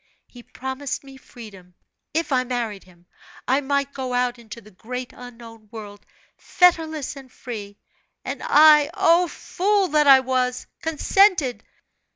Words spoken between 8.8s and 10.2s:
O! fool that